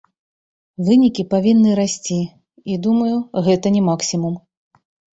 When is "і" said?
2.71-2.81